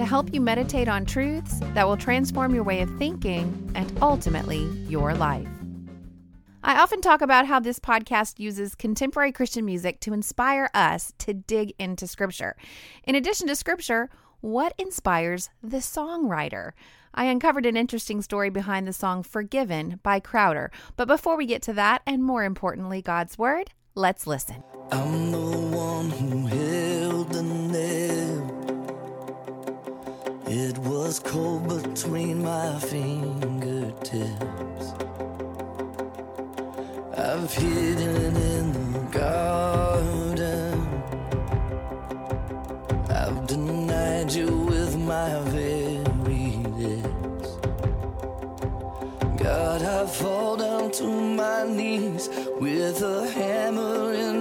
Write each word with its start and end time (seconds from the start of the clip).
to 0.00 0.06
help 0.06 0.32
you 0.32 0.40
meditate 0.40 0.88
on 0.88 1.04
truths 1.04 1.60
that 1.74 1.86
will 1.86 1.96
transform 1.96 2.54
your 2.54 2.64
way 2.64 2.80
of 2.80 2.88
thinking 2.96 3.70
and 3.74 3.92
ultimately 4.00 4.64
your 4.88 5.12
life. 5.12 5.46
I 6.64 6.80
often 6.80 7.02
talk 7.02 7.20
about 7.20 7.46
how 7.46 7.60
this 7.60 7.78
podcast 7.78 8.38
uses 8.38 8.74
contemporary 8.74 9.30
Christian 9.30 9.66
music 9.66 10.00
to 10.00 10.14
inspire 10.14 10.70
us 10.72 11.12
to 11.18 11.34
dig 11.34 11.74
into 11.78 12.06
Scripture. 12.06 12.56
In 13.04 13.14
addition 13.14 13.46
to 13.48 13.54
Scripture, 13.54 14.08
what 14.40 14.72
inspires 14.78 15.50
the 15.62 15.78
songwriter? 15.78 16.72
I 17.12 17.26
uncovered 17.26 17.66
an 17.66 17.76
interesting 17.76 18.22
story 18.22 18.48
behind 18.48 18.88
the 18.88 18.94
song 18.94 19.22
Forgiven 19.22 20.00
by 20.02 20.18
Crowder. 20.18 20.70
But 20.96 21.08
before 21.08 21.36
we 21.36 21.44
get 21.44 21.60
to 21.62 21.74
that, 21.74 22.00
and 22.06 22.24
more 22.24 22.44
importantly, 22.44 23.02
God's 23.02 23.36
Word, 23.36 23.72
Let's 23.94 24.26
listen. 24.26 24.62
It 30.70 30.78
was 30.78 31.18
cold 31.18 31.66
between 31.82 32.44
my 32.44 32.78
fingertips. 32.78 34.14
I've 37.16 37.52
hidden 37.52 38.36
in 38.36 38.72
the 38.72 39.00
garden. 39.10 40.74
I've 43.10 43.48
denied 43.48 44.32
you 44.32 44.46
with 44.46 44.96
my 44.96 45.40
very 45.50 46.54
lips. 46.78 47.48
God, 49.42 49.82
I 49.82 50.06
fall 50.06 50.56
down 50.56 50.92
to 50.92 51.08
my 51.42 51.64
knees 51.64 52.28
with 52.60 53.02
a 53.02 53.28
hammer 53.28 54.12
in 54.12 54.39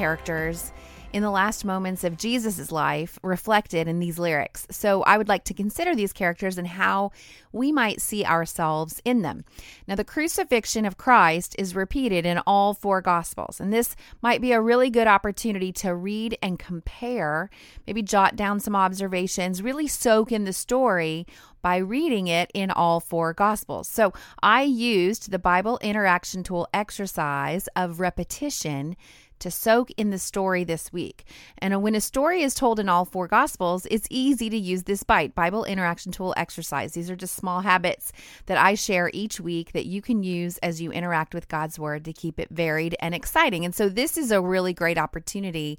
characters 0.00 0.72
in 1.12 1.22
the 1.22 1.30
last 1.30 1.62
moments 1.62 2.04
of 2.04 2.16
Jesus' 2.16 2.72
life 2.72 3.18
reflected 3.22 3.86
in 3.86 3.98
these 3.98 4.18
lyrics. 4.18 4.66
So 4.70 5.02
I 5.02 5.18
would 5.18 5.28
like 5.28 5.44
to 5.44 5.52
consider 5.52 5.94
these 5.94 6.14
characters 6.14 6.56
and 6.56 6.66
how 6.66 7.12
we 7.52 7.70
might 7.70 8.00
see 8.00 8.24
ourselves 8.24 9.02
in 9.04 9.20
them. 9.20 9.44
Now, 9.86 9.96
the 9.96 10.04
crucifixion 10.04 10.86
of 10.86 10.96
Christ 10.96 11.54
is 11.58 11.76
repeated 11.76 12.24
in 12.24 12.38
all 12.46 12.72
four 12.72 13.02
Gospels, 13.02 13.60
and 13.60 13.70
this 13.70 13.94
might 14.22 14.40
be 14.40 14.52
a 14.52 14.60
really 14.60 14.88
good 14.88 15.06
opportunity 15.06 15.70
to 15.72 15.94
read 15.94 16.38
and 16.42 16.58
compare, 16.58 17.50
maybe 17.86 18.02
jot 18.02 18.36
down 18.36 18.58
some 18.58 18.76
observations, 18.76 19.62
really 19.62 19.86
soak 19.86 20.32
in 20.32 20.44
the 20.44 20.52
story 20.54 21.26
by 21.60 21.76
reading 21.76 22.26
it 22.26 22.50
in 22.54 22.70
all 22.70 23.00
four 23.00 23.34
Gospels. 23.34 23.86
So 23.86 24.14
I 24.42 24.62
used 24.62 25.30
the 25.30 25.38
Bible 25.38 25.78
interaction 25.82 26.42
tool 26.42 26.68
exercise 26.72 27.68
of 27.76 28.00
repetition 28.00 28.96
to 29.40 29.50
soak 29.50 29.90
in 29.92 30.10
the 30.10 30.18
story 30.18 30.64
this 30.64 30.92
week. 30.92 31.24
And 31.58 31.82
when 31.82 31.94
a 31.94 32.00
story 32.00 32.42
is 32.42 32.54
told 32.54 32.78
in 32.78 32.88
all 32.88 33.04
four 33.04 33.26
Gospels, 33.26 33.86
it's 33.90 34.06
easy 34.10 34.48
to 34.50 34.56
use 34.56 34.84
this 34.84 35.02
bite 35.02 35.34
Bible 35.34 35.64
interaction 35.64 36.12
tool 36.12 36.34
exercise. 36.36 36.92
These 36.92 37.10
are 37.10 37.16
just 37.16 37.34
small 37.34 37.60
habits 37.60 38.12
that 38.46 38.58
I 38.58 38.74
share 38.74 39.10
each 39.12 39.40
week 39.40 39.72
that 39.72 39.86
you 39.86 40.02
can 40.02 40.22
use 40.22 40.58
as 40.58 40.80
you 40.80 40.92
interact 40.92 41.34
with 41.34 41.48
God's 41.48 41.78
Word 41.78 42.04
to 42.04 42.12
keep 42.12 42.38
it 42.38 42.50
varied 42.50 42.96
and 43.00 43.14
exciting. 43.14 43.64
And 43.64 43.74
so 43.74 43.88
this 43.88 44.16
is 44.16 44.30
a 44.30 44.40
really 44.40 44.72
great 44.72 44.98
opportunity 44.98 45.78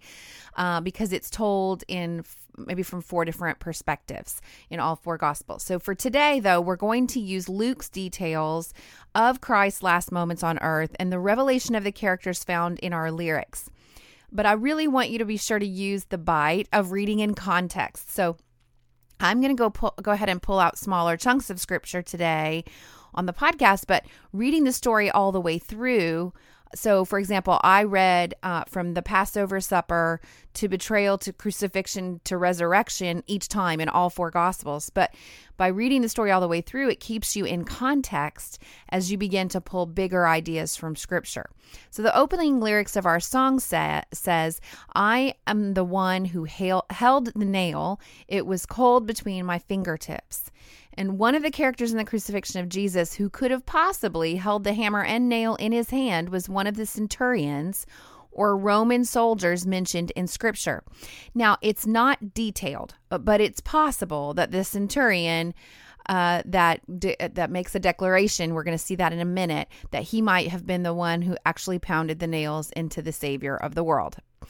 uh, 0.55 0.81
because 0.81 1.13
it's 1.13 1.29
told 1.29 1.83
in 1.87 2.23
maybe 2.57 2.83
from 2.83 3.01
four 3.01 3.25
different 3.25 3.59
perspectives 3.59 4.41
in 4.69 4.79
all 4.79 4.95
four 4.95 5.17
gospels. 5.17 5.63
So 5.63 5.79
for 5.79 5.95
today 5.95 6.39
though, 6.39 6.61
we're 6.61 6.75
going 6.75 7.07
to 7.07 7.19
use 7.19 7.49
Luke's 7.49 7.89
details 7.89 8.73
of 9.15 9.41
Christ's 9.41 9.83
last 9.83 10.11
moments 10.11 10.43
on 10.43 10.59
earth 10.59 10.95
and 10.99 11.11
the 11.11 11.19
revelation 11.19 11.75
of 11.75 11.83
the 11.83 11.91
characters 11.91 12.43
found 12.43 12.79
in 12.79 12.93
our 12.93 13.11
lyrics. 13.11 13.69
But 14.31 14.45
I 14.45 14.53
really 14.53 14.87
want 14.87 15.09
you 15.09 15.19
to 15.19 15.25
be 15.25 15.37
sure 15.37 15.59
to 15.59 15.67
use 15.67 16.05
the 16.05 16.17
bite 16.17 16.69
of 16.71 16.91
reading 16.91 17.19
in 17.19 17.33
context. 17.33 18.11
So 18.11 18.37
I'm 19.19 19.41
going 19.41 19.55
to 19.55 19.59
go 19.59 19.69
pull, 19.69 19.93
go 20.01 20.11
ahead 20.11 20.29
and 20.29 20.41
pull 20.41 20.59
out 20.59 20.77
smaller 20.77 21.17
chunks 21.17 21.49
of 21.49 21.59
scripture 21.59 22.01
today 22.01 22.63
on 23.13 23.25
the 23.25 23.33
podcast, 23.33 23.83
but 23.87 24.05
reading 24.31 24.63
the 24.63 24.71
story 24.71 25.11
all 25.11 25.31
the 25.31 25.41
way 25.41 25.59
through 25.59 26.33
so, 26.75 27.05
for 27.05 27.19
example, 27.19 27.59
I 27.63 27.83
read 27.83 28.35
uh, 28.43 28.63
from 28.65 28.93
the 28.93 29.01
Passover 29.01 29.59
supper 29.59 30.21
to 30.53 30.67
betrayal 30.67 31.17
to 31.19 31.33
crucifixion 31.33 32.19
to 32.25 32.37
resurrection 32.37 33.23
each 33.27 33.47
time 33.47 33.79
in 33.79 33.89
all 33.89 34.09
four 34.09 34.31
Gospels. 34.31 34.89
But 34.89 35.13
by 35.57 35.67
reading 35.67 36.01
the 36.01 36.09
story 36.09 36.31
all 36.31 36.41
the 36.41 36.47
way 36.47 36.61
through, 36.61 36.89
it 36.89 36.99
keeps 36.99 37.35
you 37.35 37.45
in 37.45 37.63
context 37.63 38.59
as 38.89 39.11
you 39.11 39.17
begin 39.17 39.47
to 39.49 39.61
pull 39.61 39.85
bigger 39.85 40.27
ideas 40.27 40.75
from 40.75 40.95
Scripture. 40.95 41.49
So, 41.89 42.01
the 42.01 42.15
opening 42.17 42.59
lyrics 42.59 42.95
of 42.95 43.05
our 43.05 43.19
song 43.19 43.59
says, 43.59 44.61
I 44.93 45.35
am 45.47 45.73
the 45.73 45.83
one 45.83 46.25
who 46.25 46.43
hail- 46.43 46.85
held 46.89 47.31
the 47.33 47.45
nail, 47.45 47.99
it 48.27 48.45
was 48.45 48.65
cold 48.65 49.05
between 49.05 49.45
my 49.45 49.59
fingertips. 49.59 50.51
And 50.93 51.17
one 51.17 51.35
of 51.35 51.43
the 51.43 51.51
characters 51.51 51.91
in 51.91 51.97
the 51.97 52.05
crucifixion 52.05 52.61
of 52.61 52.69
Jesus 52.69 53.13
who 53.13 53.29
could 53.29 53.51
have 53.51 53.65
possibly 53.65 54.35
held 54.35 54.63
the 54.63 54.73
hammer 54.73 55.03
and 55.03 55.29
nail 55.29 55.55
in 55.55 55.71
his 55.71 55.89
hand 55.89 56.29
was 56.29 56.49
one 56.49 56.67
of 56.67 56.75
the 56.75 56.85
centurions 56.85 57.85
or 58.31 58.57
Roman 58.57 59.03
soldiers 59.03 59.65
mentioned 59.65 60.11
in 60.11 60.27
scripture. 60.27 60.83
Now, 61.35 61.57
it's 61.61 61.85
not 61.85 62.33
detailed, 62.33 62.95
but 63.09 63.41
it's 63.41 63.59
possible 63.59 64.33
that 64.35 64.51
the 64.51 64.63
centurion 64.63 65.53
uh, 66.07 66.41
that 66.45 66.81
de- 66.99 67.15
that 67.33 67.51
makes 67.51 67.75
a 67.75 67.79
declaration. 67.79 68.53
We're 68.53 68.63
going 68.63 68.77
to 68.77 68.83
see 68.83 68.95
that 68.95 69.13
in 69.13 69.19
a 69.19 69.25
minute. 69.25 69.67
That 69.91 70.03
he 70.03 70.21
might 70.21 70.47
have 70.47 70.65
been 70.65 70.83
the 70.83 70.95
one 70.95 71.21
who 71.21 71.37
actually 71.45 71.77
pounded 71.77 72.19
the 72.19 72.27
nails 72.27 72.71
into 72.71 73.01
the 73.01 73.11
Savior 73.11 73.55
of 73.55 73.75
the 73.75 73.83
world. 73.83 74.17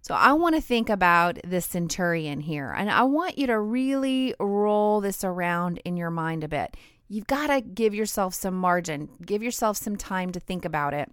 So 0.00 0.14
I 0.14 0.32
want 0.32 0.54
to 0.54 0.60
think 0.60 0.88
about 0.88 1.38
the 1.44 1.60
centurion 1.60 2.40
here, 2.40 2.70
and 2.70 2.90
I 2.90 3.02
want 3.02 3.36
you 3.36 3.46
to 3.48 3.58
really 3.58 4.34
roll 4.40 5.00
this 5.00 5.24
around 5.24 5.78
in 5.84 5.96
your 5.96 6.10
mind 6.10 6.44
a 6.44 6.48
bit. 6.48 6.76
You've 7.08 7.26
got 7.26 7.48
to 7.48 7.60
give 7.60 7.94
yourself 7.94 8.34
some 8.34 8.54
margin, 8.54 9.08
give 9.24 9.42
yourself 9.42 9.76
some 9.76 9.96
time 9.96 10.30
to 10.32 10.40
think 10.40 10.64
about 10.64 10.94
it. 10.94 11.10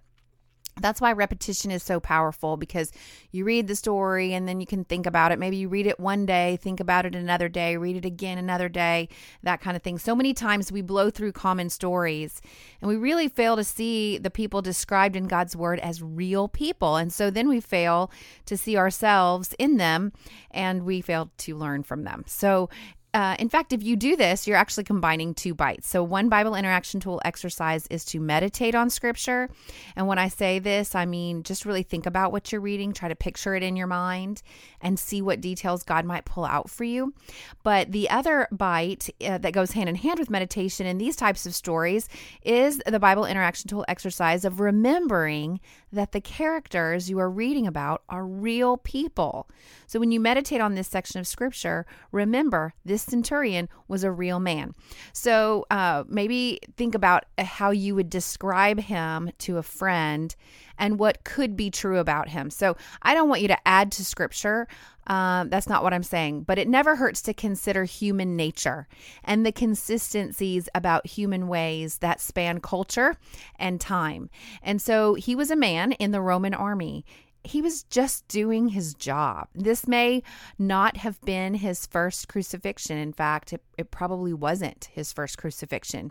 That's 0.78 1.00
why 1.00 1.12
repetition 1.12 1.70
is 1.70 1.82
so 1.82 2.00
powerful 2.00 2.58
because 2.58 2.92
you 3.30 3.44
read 3.44 3.66
the 3.66 3.74
story 3.74 4.34
and 4.34 4.46
then 4.46 4.60
you 4.60 4.66
can 4.66 4.84
think 4.84 5.06
about 5.06 5.32
it. 5.32 5.38
Maybe 5.38 5.56
you 5.56 5.70
read 5.70 5.86
it 5.86 5.98
one 5.98 6.26
day, 6.26 6.58
think 6.60 6.80
about 6.80 7.06
it 7.06 7.14
another 7.14 7.48
day, 7.48 7.78
read 7.78 7.96
it 7.96 8.04
again 8.04 8.36
another 8.36 8.68
day, 8.68 9.08
that 9.42 9.62
kind 9.62 9.74
of 9.74 9.82
thing. 9.82 9.98
So 9.98 10.14
many 10.14 10.34
times 10.34 10.70
we 10.70 10.82
blow 10.82 11.08
through 11.08 11.32
common 11.32 11.70
stories 11.70 12.42
and 12.82 12.90
we 12.90 12.96
really 12.96 13.26
fail 13.26 13.56
to 13.56 13.64
see 13.64 14.18
the 14.18 14.30
people 14.30 14.60
described 14.60 15.16
in 15.16 15.28
God's 15.28 15.56
word 15.56 15.78
as 15.80 16.02
real 16.02 16.46
people. 16.46 16.96
And 16.96 17.10
so 17.10 17.30
then 17.30 17.48
we 17.48 17.60
fail 17.60 18.10
to 18.44 18.56
see 18.58 18.76
ourselves 18.76 19.54
in 19.58 19.78
them 19.78 20.12
and 20.50 20.84
we 20.84 21.00
fail 21.00 21.30
to 21.38 21.56
learn 21.56 21.84
from 21.84 22.04
them. 22.04 22.24
So 22.26 22.68
uh, 23.16 23.34
in 23.38 23.48
fact, 23.48 23.72
if 23.72 23.82
you 23.82 23.96
do 23.96 24.14
this, 24.14 24.46
you're 24.46 24.58
actually 24.58 24.84
combining 24.84 25.32
two 25.32 25.54
bites. 25.54 25.88
So, 25.88 26.02
one 26.02 26.28
Bible 26.28 26.54
interaction 26.54 27.00
tool 27.00 27.18
exercise 27.24 27.86
is 27.86 28.04
to 28.06 28.20
meditate 28.20 28.74
on 28.74 28.90
scripture. 28.90 29.48
And 29.96 30.06
when 30.06 30.18
I 30.18 30.28
say 30.28 30.58
this, 30.58 30.94
I 30.94 31.06
mean 31.06 31.42
just 31.42 31.64
really 31.64 31.82
think 31.82 32.04
about 32.04 32.30
what 32.30 32.52
you're 32.52 32.60
reading, 32.60 32.92
try 32.92 33.08
to 33.08 33.16
picture 33.16 33.54
it 33.54 33.62
in 33.62 33.74
your 33.74 33.86
mind, 33.86 34.42
and 34.82 34.98
see 34.98 35.22
what 35.22 35.40
details 35.40 35.82
God 35.82 36.04
might 36.04 36.26
pull 36.26 36.44
out 36.44 36.68
for 36.68 36.84
you. 36.84 37.14
But 37.62 37.90
the 37.90 38.10
other 38.10 38.48
bite 38.52 39.08
uh, 39.24 39.38
that 39.38 39.54
goes 39.54 39.72
hand 39.72 39.88
in 39.88 39.94
hand 39.94 40.18
with 40.18 40.28
meditation 40.28 40.84
in 40.84 40.98
these 40.98 41.16
types 41.16 41.46
of 41.46 41.54
stories 41.54 42.10
is 42.42 42.82
the 42.86 43.00
Bible 43.00 43.24
interaction 43.24 43.70
tool 43.70 43.86
exercise 43.88 44.44
of 44.44 44.60
remembering 44.60 45.58
that 45.90 46.12
the 46.12 46.20
characters 46.20 47.08
you 47.08 47.18
are 47.18 47.30
reading 47.30 47.66
about 47.66 48.02
are 48.10 48.26
real 48.26 48.76
people. 48.76 49.48
So, 49.86 49.98
when 49.98 50.12
you 50.12 50.20
meditate 50.20 50.60
on 50.60 50.74
this 50.74 50.88
section 50.88 51.18
of 51.18 51.26
scripture, 51.26 51.86
remember 52.12 52.74
this 52.84 53.05
centurion 53.08 53.68
was 53.88 54.04
a 54.04 54.10
real 54.10 54.40
man. 54.40 54.74
So 55.12 55.66
uh, 55.70 56.04
maybe 56.08 56.60
think 56.76 56.94
about 56.94 57.24
how 57.38 57.70
you 57.70 57.94
would 57.94 58.10
describe 58.10 58.80
him 58.80 59.30
to 59.38 59.58
a 59.58 59.62
friend 59.62 60.34
and 60.78 60.98
what 60.98 61.24
could 61.24 61.56
be 61.56 61.70
true 61.70 61.98
about 61.98 62.28
him. 62.28 62.50
So 62.50 62.76
I 63.02 63.14
don't 63.14 63.28
want 63.28 63.42
you 63.42 63.48
to 63.48 63.68
add 63.68 63.92
to 63.92 64.04
scripture. 64.04 64.68
Um, 65.06 65.48
that's 65.50 65.68
not 65.68 65.82
what 65.82 65.94
I'm 65.94 66.02
saying, 66.02 66.42
but 66.42 66.58
it 66.58 66.68
never 66.68 66.96
hurts 66.96 67.22
to 67.22 67.34
consider 67.34 67.84
human 67.84 68.36
nature 68.36 68.88
and 69.24 69.46
the 69.46 69.52
consistencies 69.52 70.68
about 70.74 71.06
human 71.06 71.46
ways 71.48 71.98
that 71.98 72.20
span 72.20 72.60
culture 72.60 73.16
and 73.58 73.80
time. 73.80 74.28
And 74.62 74.82
so 74.82 75.14
he 75.14 75.36
was 75.36 75.50
a 75.50 75.56
man 75.56 75.92
in 75.92 76.10
the 76.10 76.20
Roman 76.20 76.54
army 76.54 77.04
he 77.46 77.62
was 77.62 77.84
just 77.84 78.26
doing 78.28 78.68
his 78.68 78.94
job. 78.94 79.48
This 79.54 79.86
may 79.86 80.22
not 80.58 80.98
have 80.98 81.20
been 81.22 81.54
his 81.54 81.86
first 81.86 82.28
crucifixion. 82.28 82.98
In 82.98 83.12
fact, 83.12 83.52
it, 83.52 83.62
it 83.78 83.90
probably 83.90 84.32
wasn't 84.32 84.88
his 84.92 85.12
first 85.12 85.38
crucifixion. 85.38 86.10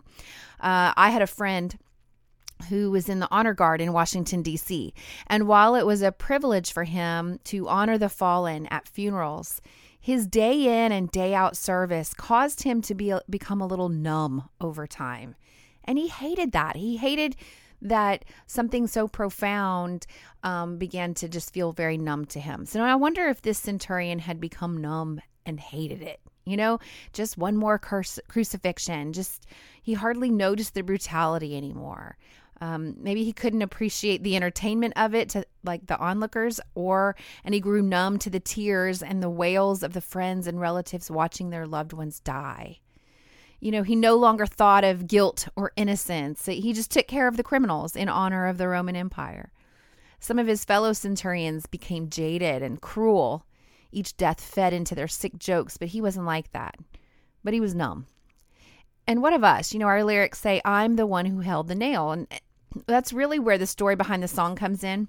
Uh, 0.60 0.92
I 0.96 1.10
had 1.10 1.22
a 1.22 1.26
friend 1.26 1.78
who 2.68 2.90
was 2.90 3.08
in 3.08 3.20
the 3.20 3.28
honor 3.30 3.52
guard 3.52 3.80
in 3.80 3.92
Washington, 3.92 4.42
D.C. 4.42 4.94
And 5.26 5.46
while 5.46 5.74
it 5.74 5.84
was 5.84 6.00
a 6.00 6.10
privilege 6.10 6.72
for 6.72 6.84
him 6.84 7.38
to 7.44 7.68
honor 7.68 7.98
the 7.98 8.08
fallen 8.08 8.66
at 8.66 8.88
funerals, 8.88 9.60
his 10.00 10.26
day 10.26 10.84
in 10.84 10.92
and 10.92 11.10
day 11.10 11.34
out 11.34 11.56
service 11.56 12.14
caused 12.14 12.62
him 12.62 12.80
to 12.82 12.94
be 12.94 13.12
become 13.28 13.60
a 13.60 13.66
little 13.66 13.88
numb 13.88 14.48
over 14.60 14.86
time. 14.86 15.34
And 15.84 15.98
he 15.98 16.08
hated 16.08 16.52
that. 16.52 16.76
He 16.76 16.96
hated 16.96 17.36
that 17.82 18.24
something 18.46 18.86
so 18.86 19.08
profound 19.08 20.06
um, 20.42 20.78
began 20.78 21.14
to 21.14 21.28
just 21.28 21.52
feel 21.52 21.72
very 21.72 21.98
numb 21.98 22.24
to 22.26 22.40
him. 22.40 22.66
So 22.66 22.78
now 22.78 22.86
I 22.86 22.94
wonder 22.94 23.26
if 23.28 23.42
this 23.42 23.58
centurion 23.58 24.18
had 24.20 24.40
become 24.40 24.76
numb 24.78 25.20
and 25.44 25.60
hated 25.60 26.02
it. 26.02 26.20
You 26.44 26.56
know, 26.56 26.78
just 27.12 27.36
one 27.36 27.56
more 27.56 27.78
curse, 27.78 28.20
crucifixion. 28.28 29.12
Just 29.12 29.46
he 29.82 29.94
hardly 29.94 30.30
noticed 30.30 30.74
the 30.74 30.82
brutality 30.82 31.56
anymore. 31.56 32.16
Um, 32.60 32.94
maybe 32.98 33.24
he 33.24 33.32
couldn't 33.32 33.62
appreciate 33.62 34.22
the 34.22 34.36
entertainment 34.36 34.94
of 34.96 35.14
it 35.14 35.28
to 35.30 35.44
like 35.64 35.86
the 35.86 35.98
onlookers, 35.98 36.60
or 36.74 37.16
and 37.44 37.52
he 37.52 37.60
grew 37.60 37.82
numb 37.82 38.18
to 38.20 38.30
the 38.30 38.40
tears 38.40 39.02
and 39.02 39.22
the 39.22 39.28
wails 39.28 39.82
of 39.82 39.92
the 39.92 40.00
friends 40.00 40.46
and 40.46 40.60
relatives 40.60 41.10
watching 41.10 41.50
their 41.50 41.66
loved 41.66 41.92
ones 41.92 42.20
die. 42.20 42.78
You 43.60 43.70
know, 43.70 43.82
he 43.82 43.96
no 43.96 44.16
longer 44.16 44.46
thought 44.46 44.84
of 44.84 45.06
guilt 45.06 45.48
or 45.56 45.72
innocence. 45.76 46.46
He 46.46 46.72
just 46.72 46.90
took 46.90 47.06
care 47.06 47.26
of 47.26 47.36
the 47.36 47.42
criminals 47.42 47.96
in 47.96 48.08
honor 48.08 48.46
of 48.46 48.58
the 48.58 48.68
Roman 48.68 48.96
Empire. 48.96 49.50
Some 50.20 50.38
of 50.38 50.46
his 50.46 50.64
fellow 50.64 50.92
centurions 50.92 51.66
became 51.66 52.10
jaded 52.10 52.62
and 52.62 52.80
cruel. 52.80 53.46
Each 53.92 54.16
death 54.16 54.40
fed 54.40 54.72
into 54.72 54.94
their 54.94 55.08
sick 55.08 55.38
jokes, 55.38 55.76
but 55.76 55.88
he 55.88 56.00
wasn't 56.00 56.26
like 56.26 56.52
that. 56.52 56.76
But 57.44 57.54
he 57.54 57.60
was 57.60 57.74
numb. 57.74 58.06
And 59.06 59.22
what 59.22 59.32
of 59.32 59.44
us? 59.44 59.72
You 59.72 59.78
know, 59.78 59.86
our 59.86 60.04
lyrics 60.04 60.40
say, 60.40 60.60
I'm 60.64 60.96
the 60.96 61.06
one 61.06 61.26
who 61.26 61.40
held 61.40 61.68
the 61.68 61.74
nail. 61.74 62.10
And 62.10 62.26
that's 62.86 63.12
really 63.12 63.38
where 63.38 63.58
the 63.58 63.66
story 63.66 63.94
behind 63.94 64.22
the 64.22 64.28
song 64.28 64.56
comes 64.56 64.82
in. 64.82 65.08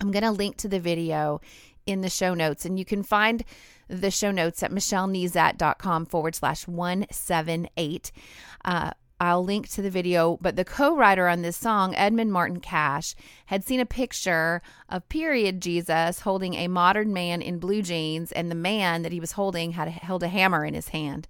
I'm 0.00 0.10
going 0.10 0.22
to 0.22 0.30
link 0.30 0.56
to 0.58 0.68
the 0.68 0.80
video 0.80 1.40
in 1.88 2.02
the 2.02 2.10
show 2.10 2.34
notes, 2.34 2.64
and 2.64 2.78
you 2.78 2.84
can 2.84 3.02
find 3.02 3.42
the 3.88 4.10
show 4.10 4.30
notes 4.30 4.62
at 4.62 4.70
michellenezat.com 4.70 6.06
forward 6.06 6.34
slash 6.34 6.68
178. 6.68 8.12
Uh, 8.64 8.90
I'll 9.20 9.44
link 9.44 9.68
to 9.70 9.82
the 9.82 9.90
video, 9.90 10.38
but 10.40 10.54
the 10.54 10.64
co 10.64 10.94
writer 10.94 11.26
on 11.26 11.42
this 11.42 11.56
song, 11.56 11.94
Edmond 11.96 12.32
Martin 12.32 12.60
Cash, 12.60 13.16
had 13.46 13.64
seen 13.64 13.80
a 13.80 13.86
picture 13.86 14.62
of 14.88 15.08
period 15.08 15.60
Jesus 15.60 16.20
holding 16.20 16.54
a 16.54 16.68
modern 16.68 17.12
man 17.12 17.42
in 17.42 17.58
blue 17.58 17.82
jeans, 17.82 18.30
and 18.30 18.48
the 18.50 18.54
man 18.54 19.02
that 19.02 19.10
he 19.10 19.18
was 19.18 19.32
holding 19.32 19.72
had 19.72 19.88
held 19.88 20.22
a 20.22 20.28
hammer 20.28 20.64
in 20.64 20.74
his 20.74 20.88
hand. 20.88 21.26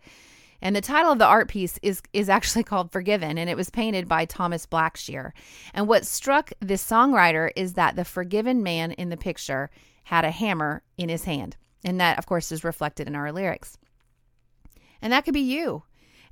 And 0.60 0.74
the 0.74 0.80
title 0.80 1.12
of 1.12 1.18
the 1.18 1.26
art 1.26 1.48
piece 1.48 1.78
is 1.82 2.02
is 2.12 2.28
actually 2.28 2.64
called 2.70 2.92
Forgiven 2.92 3.38
and 3.38 3.48
it 3.48 3.56
was 3.56 3.70
painted 3.70 4.08
by 4.08 4.24
Thomas 4.24 4.66
Blackshear. 4.66 5.32
And 5.72 5.86
what 5.86 6.06
struck 6.06 6.52
this 6.60 6.84
songwriter 6.84 7.50
is 7.56 7.74
that 7.74 7.96
the 7.96 8.04
forgiven 8.04 8.62
man 8.62 8.92
in 8.92 9.08
the 9.08 9.16
picture 9.16 9.70
had 10.08 10.24
a 10.24 10.30
hammer 10.30 10.82
in 10.96 11.10
his 11.10 11.24
hand. 11.24 11.54
And 11.84 12.00
that, 12.00 12.18
of 12.18 12.24
course, 12.24 12.50
is 12.50 12.64
reflected 12.64 13.06
in 13.06 13.14
our 13.14 13.30
lyrics. 13.30 13.76
And 15.02 15.12
that 15.12 15.26
could 15.26 15.34
be 15.34 15.40
you, 15.40 15.82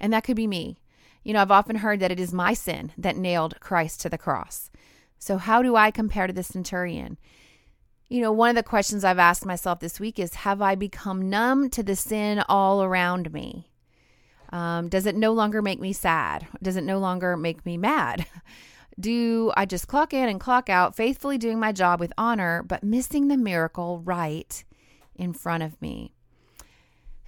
and 0.00 0.12
that 0.14 0.24
could 0.24 0.34
be 0.34 0.46
me. 0.46 0.78
You 1.22 1.34
know, 1.34 1.42
I've 1.42 1.50
often 1.50 1.76
heard 1.76 2.00
that 2.00 2.10
it 2.10 2.18
is 2.18 2.32
my 2.32 2.54
sin 2.54 2.92
that 2.96 3.18
nailed 3.18 3.60
Christ 3.60 4.00
to 4.00 4.08
the 4.08 4.16
cross. 4.16 4.70
So, 5.18 5.36
how 5.36 5.60
do 5.60 5.76
I 5.76 5.90
compare 5.90 6.26
to 6.26 6.32
the 6.32 6.42
centurion? 6.42 7.18
You 8.08 8.22
know, 8.22 8.32
one 8.32 8.48
of 8.48 8.56
the 8.56 8.62
questions 8.62 9.04
I've 9.04 9.18
asked 9.18 9.44
myself 9.44 9.80
this 9.80 10.00
week 10.00 10.18
is 10.18 10.34
Have 10.36 10.62
I 10.62 10.74
become 10.74 11.28
numb 11.28 11.68
to 11.70 11.82
the 11.82 11.96
sin 11.96 12.42
all 12.48 12.82
around 12.82 13.30
me? 13.30 13.68
Um, 14.52 14.88
does 14.88 15.04
it 15.04 15.16
no 15.16 15.32
longer 15.32 15.60
make 15.60 15.80
me 15.80 15.92
sad? 15.92 16.46
Does 16.62 16.76
it 16.76 16.84
no 16.84 16.98
longer 16.98 17.36
make 17.36 17.66
me 17.66 17.76
mad? 17.76 18.24
Do 18.98 19.52
I 19.56 19.66
just 19.66 19.88
clock 19.88 20.14
in 20.14 20.28
and 20.28 20.40
clock 20.40 20.70
out, 20.70 20.96
faithfully 20.96 21.36
doing 21.36 21.60
my 21.60 21.72
job 21.72 22.00
with 22.00 22.12
honor, 22.16 22.62
but 22.62 22.82
missing 22.82 23.28
the 23.28 23.36
miracle 23.36 24.00
right 24.00 24.64
in 25.14 25.32
front 25.32 25.62
of 25.62 25.80
me? 25.82 26.12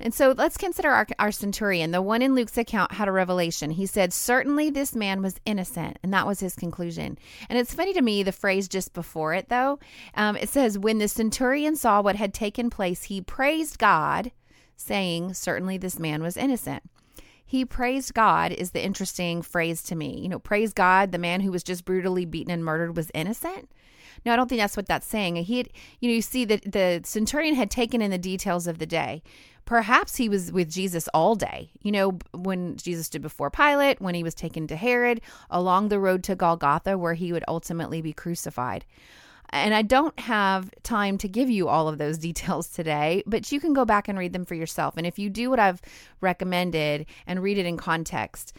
And 0.01 0.15
so 0.15 0.33
let's 0.37 0.57
consider 0.57 0.91
our, 0.91 1.07
our, 1.19 1.33
centurion. 1.33 1.91
The 1.91 2.01
one 2.01 2.23
in 2.23 2.35
Luke's 2.35 2.57
account 2.57 2.93
had 2.93 3.09
a 3.09 3.13
revelation. 3.13 3.71
He 3.71 3.87
said, 3.87 4.13
Certainly 4.13 4.71
this 4.71 4.95
man 4.95 5.23
was 5.23 5.41
innocent. 5.45 5.99
And 6.03 6.13
that 6.15 6.27
was 6.27 6.41
his 6.41 6.55
conclusion. 6.55 7.19
And 7.49 7.59
it's 7.59 7.75
funny 7.75 7.93
to 7.95 8.03
me, 8.03 8.23
the 8.23 8.33
phrase 8.33 8.69
just 8.69 8.93
before 8.93 9.35
it, 9.35 9.49
though. 9.49 9.81
Um, 10.15 10.37
it 10.37 10.49
says, 10.49 10.79
When 10.79 10.99
the 10.99 11.09
centurion 11.09 11.75
saw 11.75 12.01
what 12.01 12.17
had 12.17 12.33
taken 12.33 12.71
place, 12.71 13.05
he 13.05 13.21
praised 13.21 13.79
God, 13.79 14.31
saying, 14.77 15.35
Certainly 15.35 15.79
this 15.79 15.99
man 15.99 16.23
was 16.23 16.37
innocent. 16.37 16.85
He 17.49 17.65
praised 17.65 18.13
God 18.13 18.53
is 18.53 18.73
the 18.73 18.85
interesting 18.85 19.41
phrase 19.41 19.83
to 19.85 19.97
me. 19.97 20.21
You 20.21 20.29
know, 20.29 20.39
praise 20.39 20.75
God, 20.75 21.13
the 21.13 21.19
man 21.19 21.41
who 21.41 21.51
was 21.51 21.63
just 21.63 21.87
brutally 21.87 22.27
beaten 22.27 22.53
and 22.53 22.63
murdered 22.63 22.95
was 22.95 23.11
innocent. 23.15 23.71
No, 24.27 24.35
I 24.35 24.37
don't 24.37 24.49
think 24.49 24.61
that's 24.61 24.77
what 24.77 24.87
that's 24.87 25.07
saying. 25.07 25.37
He 25.37 25.57
had, 25.57 25.71
you 25.99 26.11
know, 26.11 26.15
you 26.15 26.21
see 26.21 26.45
that 26.45 26.71
the 26.71 27.01
centurion 27.05 27.55
had 27.55 27.71
taken 27.71 28.03
in 28.03 28.11
the 28.11 28.19
details 28.19 28.67
of 28.67 28.79
the 28.79 28.85
day. 28.85 29.23
Perhaps 29.65 30.17
he 30.17 30.29
was 30.29 30.53
with 30.53 30.71
Jesus 30.71 31.09
all 31.15 31.35
day, 31.35 31.71
you 31.81 31.91
know, 31.91 32.19
when 32.35 32.77
Jesus 32.77 33.07
stood 33.07 33.23
before 33.23 33.51
Pilate, 33.51 33.99
when 33.99 34.15
he 34.15 34.23
was 34.23 34.35
taken 34.35 34.67
to 34.67 34.77
Herod, 34.77 35.23
along 35.49 35.89
the 35.89 36.01
road 36.01 36.23
to 36.25 36.37
Golgotha, 36.37 36.99
where 36.99 37.15
he 37.15 37.33
would 37.33 37.45
ultimately 37.49 38.03
be 38.03 38.13
crucified. 38.13 38.85
And 39.51 39.75
I 39.75 39.83
don't 39.83 40.19
have 40.21 40.71
time 40.83 41.19
to 41.19 41.29
give 41.29 41.49
you 41.49 41.69
all 41.69 41.89
of 41.89 41.99
those 41.99 42.19
details 42.29 42.69
today, 42.69 43.23
but 43.27 43.51
you 43.51 43.61
can 43.61 43.73
go 43.73 43.85
back 43.85 44.09
and 44.09 44.19
read 44.19 44.33
them 44.33 44.45
for 44.45 44.55
yourself. 44.55 44.97
And 44.97 45.07
if 45.07 45.19
you 45.19 45.31
do 45.31 45.51
what 45.51 45.61
I've 45.61 45.81
recommended 46.21 47.07
and 47.27 47.43
read 47.43 47.59
it 47.59 47.67
in 47.67 47.77
context, 47.77 48.57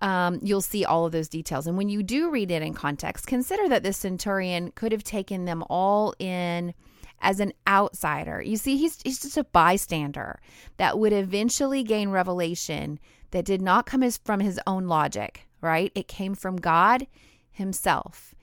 um, 0.00 0.38
you'll 0.42 0.60
see 0.60 0.84
all 0.84 1.06
of 1.06 1.12
those 1.12 1.28
details. 1.28 1.66
And 1.66 1.78
when 1.78 1.88
you 1.88 2.02
do 2.02 2.30
read 2.30 2.50
it 2.50 2.62
in 2.62 2.74
context, 2.74 3.26
consider 3.26 3.68
that 3.68 3.82
this 3.82 3.96
centurion 3.96 4.72
could 4.72 4.92
have 4.92 5.04
taken 5.04 5.44
them 5.44 5.64
all 5.70 6.14
in 6.18 6.74
as 7.20 7.40
an 7.40 7.52
outsider. 7.66 8.42
You 8.42 8.56
see, 8.56 8.76
he's, 8.76 9.00
he's 9.02 9.20
just 9.20 9.38
a 9.38 9.44
bystander 9.44 10.40
that 10.76 10.98
would 10.98 11.12
eventually 11.12 11.82
gain 11.82 12.10
revelation 12.10 12.98
that 13.30 13.46
did 13.46 13.62
not 13.62 13.86
come 13.86 14.02
as, 14.02 14.18
from 14.18 14.40
his 14.40 14.60
own 14.66 14.86
logic, 14.86 15.48
right? 15.60 15.90
It 15.94 16.06
came 16.06 16.34
from 16.34 16.56
God 16.56 17.06
Himself. 17.50 18.33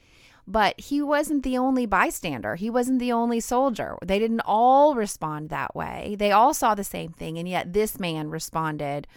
But 0.48 0.80
he 0.80 1.02
wasn't 1.02 1.44
the 1.44 1.58
only 1.58 1.86
bystander. 1.86 2.56
He 2.56 2.70
wasn't 2.70 3.00
the 3.00 3.12
only 3.12 3.40
soldier. 3.40 3.98
They 4.04 4.20
didn't 4.20 4.42
all 4.46 4.96
respond 4.96 5.50
that 5.50 5.76
way. 5.76 6.16
They 6.18 6.32
all 6.32 6.54
saw 6.54 6.76
the 6.76 6.84
same 6.84 7.12
thing, 7.14 7.38
and 7.38 7.48
yet 7.48 7.74
this 7.74 8.00
man 8.00 8.30
responded 8.30 9.08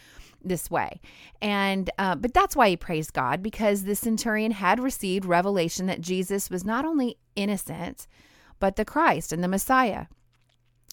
this 0.42 0.70
way. 0.70 1.00
And 1.40 1.90
uh, 1.98 2.16
but 2.16 2.34
that's 2.34 2.54
why 2.54 2.68
he 2.68 2.76
praised 2.76 3.12
God 3.12 3.42
because 3.42 3.84
the 3.84 3.96
centurion 3.96 4.52
had 4.52 4.78
received 4.78 5.24
revelation 5.24 5.86
that 5.86 6.00
Jesus 6.00 6.50
was 6.50 6.64
not 6.64 6.84
only 6.84 7.16
innocent, 7.34 8.06
but 8.60 8.76
the 8.76 8.84
Christ 8.84 9.32
and 9.32 9.42
the 9.42 9.48
Messiah. 9.48 10.06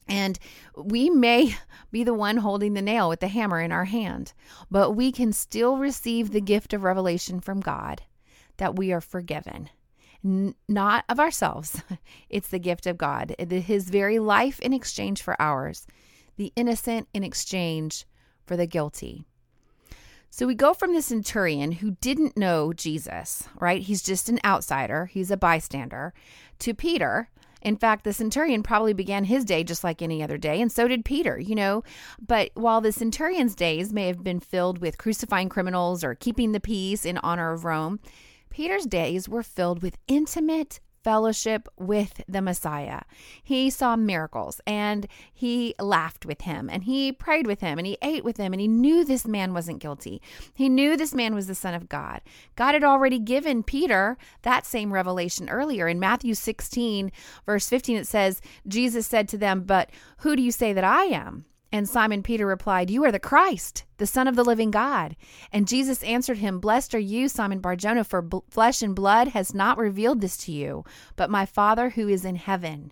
And 0.08 0.40
we 0.76 1.10
may 1.10 1.56
be 1.92 2.04
the 2.04 2.14
one 2.14 2.38
holding 2.38 2.74
the 2.74 2.82
nail 2.82 3.08
with 3.08 3.20
the 3.20 3.28
hammer 3.28 3.62
in 3.62 3.72
our 3.72 3.86
hand, 3.86 4.34
but 4.70 4.92
we 4.92 5.12
can 5.12 5.32
still 5.32 5.78
receive 5.78 6.32
the 6.32 6.42
gift 6.42 6.74
of 6.74 6.84
revelation 6.84 7.40
from 7.40 7.60
God 7.60 8.02
that 8.58 8.76
we 8.76 8.92
are 8.92 9.02
forgiven. 9.02 9.70
N- 10.24 10.56
not 10.68 11.06
of 11.10 11.20
ourselves, 11.20 11.82
it's 12.30 12.50
the 12.50 12.60
gift 12.60 12.86
of 12.86 12.98
God, 12.98 13.36
His 13.40 13.90
very 13.90 14.20
life 14.20 14.60
in 14.60 14.74
exchange 14.74 15.22
for 15.22 15.40
ours, 15.42 15.88
the 16.38 16.54
innocent 16.56 17.08
in 17.14 17.24
exchange 17.24 18.06
for 18.46 18.56
the 18.56 18.68
guilty. 18.68 19.26
So 20.34 20.48
we 20.48 20.56
go 20.56 20.74
from 20.74 20.94
the 20.94 21.02
centurion 21.02 21.74
who 21.74 21.98
didn't 22.00 22.38
know 22.38 22.72
Jesus, 22.72 23.50
right? 23.60 23.82
He's 23.82 24.02
just 24.02 24.30
an 24.30 24.40
outsider, 24.46 25.08
he's 25.08 25.30
a 25.30 25.36
bystander, 25.36 26.14
to 26.60 26.74
Peter. 26.74 27.30
In 27.62 27.76
fact, 27.76 28.06
the 28.06 28.14
centurion 28.14 28.64
probably 28.64 28.94
began 28.94 29.26
his 29.26 29.44
day 29.44 29.64
just 29.64 29.84
like 29.84 30.02
any 30.02 30.24
other 30.24 30.38
day, 30.38 30.62
and 30.62 30.72
so 30.72 30.88
did 30.88 31.04
Peter, 31.04 31.38
you 31.38 31.54
know. 31.54 31.84
But 32.26 32.52
while 32.54 32.80
the 32.80 32.94
centurion's 32.94 33.56
days 33.56 33.92
may 33.92 34.08
have 34.08 34.24
been 34.24 34.40
filled 34.40 34.80
with 34.80 34.98
crucifying 34.98 35.50
criminals 35.50 36.02
or 36.02 36.16
keeping 36.16 36.54
the 36.54 36.62
peace 36.62 37.06
in 37.06 37.18
honor 37.18 37.52
of 37.52 37.66
Rome, 37.66 38.00
Peter's 38.52 38.86
days 38.86 39.28
were 39.28 39.44
filled 39.44 39.82
with 39.82 39.98
intimate 40.08 40.80
fellowship 41.04 41.68
with 41.78 42.22
the 42.28 42.42
Messiah. 42.42 43.02
He 43.44 43.70
saw 43.70 43.96
miracles 43.96 44.62
and 44.68 45.08
he 45.34 45.74
laughed 45.80 46.26
with 46.26 46.42
him 46.42 46.70
and 46.70 46.84
he 46.84 47.12
prayed 47.12 47.48
with 47.48 47.62
him 47.62 47.78
and 47.78 47.88
he 47.88 47.98
ate 48.02 48.24
with 48.24 48.38
him 48.38 48.54
and 48.54 48.62
he 48.62 48.68
knew 48.68 49.04
this 49.04 49.26
man 49.26 49.54
wasn't 49.54 49.80
guilty. 49.80 50.22
He 50.54 50.70
knew 50.70 50.96
this 50.96 51.14
man 51.14 51.34
was 51.34 51.48
the 51.48 51.56
Son 51.56 51.74
of 51.74 51.90
God. 51.90 52.22
God 52.56 52.74
had 52.74 52.84
already 52.84 53.20
given 53.20 53.64
Peter 53.64 54.18
that 54.44 54.66
same 54.66 54.94
revelation 54.94 55.50
earlier. 55.50 55.88
In 55.88 56.00
Matthew 56.00 56.36
16, 56.36 57.12
verse 57.46 57.68
15, 57.68 57.98
it 57.98 58.08
says, 58.08 58.42
Jesus 58.68 59.08
said 59.08 59.28
to 59.30 59.38
them, 59.38 59.64
But 59.64 59.90
who 60.18 60.36
do 60.36 60.42
you 60.42 60.52
say 60.52 60.74
that 60.74 60.84
I 60.84 61.06
am? 61.06 61.46
And 61.72 61.88
Simon 61.88 62.22
Peter 62.22 62.46
replied, 62.46 62.90
You 62.90 63.06
are 63.06 63.12
the 63.12 63.20
Christ, 63.20 63.86
the 63.98 64.08
Son 64.08 64.28
of 64.28 64.36
the 64.36 64.44
living 64.44 64.72
God. 64.72 65.16
And 65.54 65.68
Jesus 65.68 66.04
answered 66.04 66.40
him, 66.40 66.60
Blessed 66.60 66.94
are 66.96 67.00
you, 67.00 67.30
Simon 67.30 67.60
Barjona, 67.60 68.04
for 68.04 68.28
flesh 68.50 68.82
and 68.82 68.94
blood 68.94 69.30
has 69.30 69.54
not 69.54 69.78
revealed 69.78 70.20
this 70.20 70.36
to 70.38 70.52
you, 70.52 70.84
but 71.16 71.30
my 71.30 71.46
Father 71.46 71.92
who 71.92 72.08
is 72.10 72.26
in 72.26 72.36
heaven. 72.36 72.92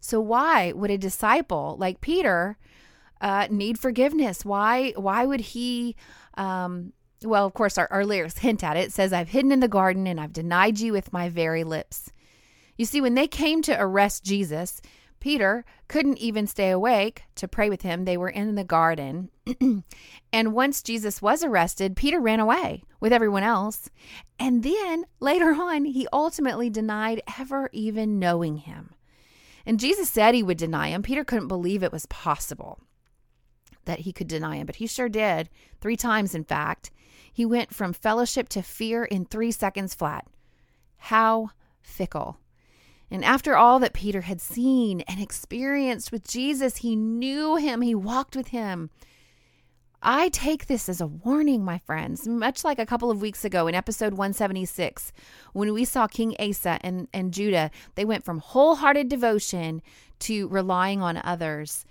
So 0.00 0.20
why 0.20 0.72
would 0.72 0.90
a 0.90 0.98
disciple 0.98 1.76
like 1.78 2.00
Peter 2.00 2.56
uh, 3.20 3.48
need 3.50 3.78
forgiveness? 3.78 4.44
Why 4.44 4.92
why 4.96 5.26
would 5.26 5.40
he 5.40 5.96
um, 6.34 6.92
well, 7.24 7.46
of 7.46 7.54
course, 7.54 7.78
our, 7.78 7.88
our 7.90 8.04
lyrics 8.04 8.38
hint 8.38 8.62
at 8.62 8.76
it. 8.76 8.86
It 8.86 8.92
says, 8.92 9.12
I've 9.12 9.30
hidden 9.30 9.52
in 9.52 9.60
the 9.60 9.68
garden 9.68 10.06
and 10.06 10.20
I've 10.20 10.32
denied 10.32 10.78
you 10.78 10.92
with 10.92 11.12
my 11.12 11.28
very 11.28 11.64
lips. 11.64 12.12
You 12.76 12.84
see, 12.84 13.00
when 13.00 13.14
they 13.14 13.26
came 13.26 13.60
to 13.62 13.80
arrest 13.80 14.24
Jesus, 14.24 14.80
Peter 15.20 15.64
couldn't 15.88 16.18
even 16.18 16.46
stay 16.46 16.70
awake 16.70 17.24
to 17.34 17.48
pray 17.48 17.68
with 17.68 17.82
him. 17.82 18.04
They 18.04 18.16
were 18.16 18.28
in 18.28 18.54
the 18.54 18.64
garden. 18.64 19.30
and 20.32 20.52
once 20.52 20.82
Jesus 20.82 21.20
was 21.20 21.42
arrested, 21.42 21.96
Peter 21.96 22.20
ran 22.20 22.40
away 22.40 22.84
with 23.00 23.12
everyone 23.12 23.42
else. 23.42 23.90
And 24.38 24.62
then 24.62 25.06
later 25.20 25.52
on, 25.52 25.84
he 25.84 26.06
ultimately 26.12 26.70
denied 26.70 27.22
ever 27.38 27.68
even 27.72 28.18
knowing 28.18 28.58
him. 28.58 28.94
And 29.66 29.80
Jesus 29.80 30.08
said 30.08 30.34
he 30.34 30.42
would 30.42 30.58
deny 30.58 30.88
him. 30.88 31.02
Peter 31.02 31.24
couldn't 31.24 31.48
believe 31.48 31.82
it 31.82 31.92
was 31.92 32.06
possible 32.06 32.80
that 33.84 34.00
he 34.00 34.12
could 34.12 34.28
deny 34.28 34.56
him, 34.56 34.66
but 34.66 34.76
he 34.76 34.86
sure 34.86 35.08
did. 35.08 35.48
Three 35.80 35.96
times, 35.96 36.34
in 36.34 36.44
fact. 36.44 36.90
He 37.32 37.44
went 37.44 37.74
from 37.74 37.92
fellowship 37.92 38.48
to 38.50 38.62
fear 38.62 39.04
in 39.04 39.24
three 39.24 39.52
seconds 39.52 39.94
flat. 39.94 40.26
How 40.96 41.50
fickle. 41.82 42.38
And 43.10 43.24
after 43.24 43.56
all 43.56 43.78
that 43.78 43.94
Peter 43.94 44.22
had 44.22 44.40
seen 44.40 45.00
and 45.02 45.20
experienced 45.20 46.12
with 46.12 46.28
Jesus, 46.28 46.78
he 46.78 46.94
knew 46.94 47.56
him, 47.56 47.80
he 47.80 47.94
walked 47.94 48.36
with 48.36 48.48
him. 48.48 48.90
I 50.00 50.28
take 50.28 50.66
this 50.66 50.88
as 50.88 51.00
a 51.00 51.08
warning, 51.08 51.64
my 51.64 51.78
friends, 51.78 52.28
much 52.28 52.62
like 52.62 52.78
a 52.78 52.86
couple 52.86 53.10
of 53.10 53.20
weeks 53.20 53.44
ago 53.44 53.66
in 53.66 53.74
episode 53.74 54.12
176, 54.12 55.12
when 55.52 55.72
we 55.72 55.84
saw 55.84 56.06
King 56.06 56.36
Asa 56.38 56.78
and, 56.82 57.08
and 57.12 57.34
Judah, 57.34 57.70
they 57.96 58.04
went 58.04 58.24
from 58.24 58.38
wholehearted 58.38 59.08
devotion 59.08 59.82
to 60.20 60.46
relying 60.48 61.02
on 61.02 61.20
others 61.24 61.84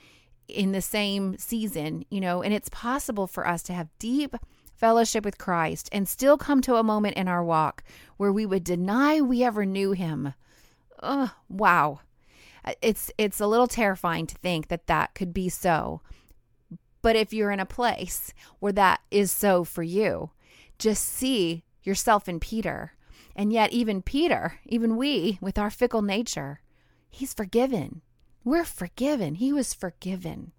in 0.48 0.72
the 0.72 0.82
same 0.82 1.38
season, 1.38 2.06
you 2.10 2.22
know, 2.22 2.42
and 2.42 2.54
it's 2.54 2.70
possible 2.70 3.28
for 3.28 3.46
us 3.46 3.62
to 3.64 3.74
have 3.74 3.90
deep 4.00 4.36
fellowship 4.74 5.26
with 5.26 5.38
Christ 5.38 5.90
and 5.92 6.08
still 6.08 6.38
come 6.38 6.62
to 6.62 6.76
a 6.76 6.84
moment 6.84 7.18
in 7.18 7.28
our 7.28 7.44
walk 7.44 7.84
where 8.16 8.32
we 8.32 8.46
would 8.46 8.64
deny 8.64 9.20
we 9.20 9.44
ever 9.44 9.66
knew 9.66 9.92
him 9.92 10.34
uh, 11.00 11.30
wow. 11.50 12.02
It's 12.82 13.12
it's 13.18 13.40
a 13.40 13.48
little 13.48 13.68
terrifying 13.68 14.28
to 14.28 14.36
think 14.36 14.68
that 14.68 14.88
that 14.88 15.16
could 15.16 15.34
be 15.34 15.50
so. 15.50 16.02
But 17.02 17.16
if 17.16 17.32
you're 17.32 17.52
in 17.52 17.60
a 17.60 17.66
place 17.66 18.34
where 18.60 18.74
that 18.74 19.02
is 19.12 19.32
so 19.32 19.64
for 19.64 19.84
you, 19.84 20.32
just 20.78 21.06
see 21.06 21.64
yourself 21.84 22.28
in 22.28 22.40
Peter. 22.40 22.94
And 23.36 23.54
yet 23.54 23.72
even 23.72 24.02
Peter, 24.02 24.60
even 24.66 24.98
we 24.98 25.38
with 25.40 25.58
our 25.58 25.70
fickle 25.70 26.02
nature, 26.02 26.60
he's 27.10 27.34
forgiven. 27.34 28.02
We're 28.44 28.66
forgiven. 28.66 29.36
He 29.36 29.54
was 29.54 29.74
forgiven. 29.74 30.52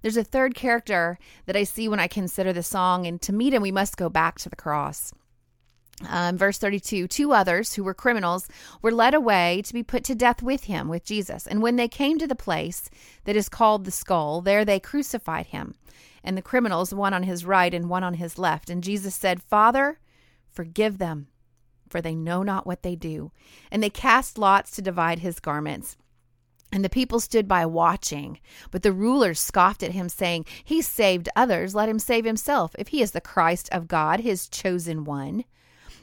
There's 0.00 0.16
a 0.16 0.24
third 0.24 0.54
character 0.54 1.18
that 1.46 1.56
I 1.56 1.64
see 1.64 1.88
when 1.88 2.00
I 2.00 2.06
consider 2.06 2.52
the 2.52 2.62
song, 2.62 3.06
and 3.06 3.20
to 3.22 3.32
meet 3.32 3.52
him, 3.52 3.62
we 3.62 3.72
must 3.72 3.96
go 3.96 4.08
back 4.08 4.38
to 4.38 4.48
the 4.48 4.56
cross. 4.56 5.12
Um, 6.06 6.38
verse 6.38 6.58
32 6.58 7.08
Two 7.08 7.32
others 7.32 7.74
who 7.74 7.84
were 7.84 7.94
criminals 7.94 8.48
were 8.82 8.92
led 8.92 9.14
away 9.14 9.62
to 9.62 9.72
be 9.72 9.82
put 9.82 10.04
to 10.04 10.14
death 10.14 10.42
with 10.42 10.64
him, 10.64 10.88
with 10.88 11.04
Jesus. 11.04 11.46
And 11.46 11.62
when 11.62 11.76
they 11.76 11.88
came 11.88 12.18
to 12.18 12.26
the 12.26 12.34
place 12.34 12.88
that 13.24 13.36
is 13.36 13.48
called 13.48 13.84
the 13.84 13.90
skull, 13.90 14.40
there 14.40 14.64
they 14.64 14.80
crucified 14.80 15.46
him. 15.46 15.74
And 16.22 16.36
the 16.36 16.42
criminals, 16.42 16.94
one 16.94 17.14
on 17.14 17.24
his 17.24 17.44
right 17.44 17.72
and 17.72 17.88
one 17.88 18.04
on 18.04 18.14
his 18.14 18.38
left. 18.38 18.70
And 18.70 18.82
Jesus 18.82 19.14
said, 19.14 19.42
Father, 19.42 19.98
forgive 20.50 20.98
them, 20.98 21.28
for 21.88 22.00
they 22.00 22.14
know 22.14 22.42
not 22.42 22.66
what 22.66 22.82
they 22.82 22.94
do. 22.94 23.32
And 23.70 23.82
they 23.82 23.90
cast 23.90 24.38
lots 24.38 24.70
to 24.72 24.82
divide 24.82 25.20
his 25.20 25.40
garments. 25.40 25.96
And 26.70 26.84
the 26.84 26.90
people 26.90 27.18
stood 27.18 27.48
by 27.48 27.64
watching. 27.64 28.40
But 28.70 28.82
the 28.82 28.92
rulers 28.92 29.40
scoffed 29.40 29.82
at 29.82 29.92
him, 29.92 30.08
saying, 30.08 30.44
He 30.64 30.82
saved 30.82 31.28
others. 31.34 31.74
Let 31.74 31.88
him 31.88 31.98
save 31.98 32.26
himself, 32.26 32.74
if 32.78 32.88
he 32.88 33.00
is 33.00 33.12
the 33.12 33.20
Christ 33.20 33.68
of 33.72 33.88
God, 33.88 34.20
his 34.20 34.48
chosen 34.48 35.04
one. 35.04 35.44